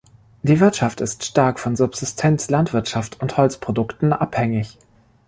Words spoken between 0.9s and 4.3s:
ist stark von Subsistenzlandwirtschaft und Holzprodukten